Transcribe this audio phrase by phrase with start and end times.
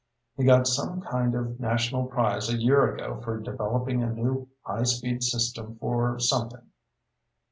[0.35, 4.81] He got some kind of national prize a year ago for developing a new high
[4.81, 6.71] speed system for something.